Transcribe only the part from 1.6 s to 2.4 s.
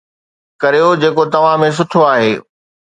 ۾ سٺو آهي